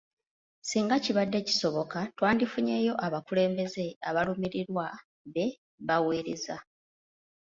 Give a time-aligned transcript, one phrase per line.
[0.63, 4.85] Ssinga kibadde kisoboka twandifunyeeyo abakulembeze abalumirirwa
[5.33, 5.45] be
[5.87, 6.55] baweereza.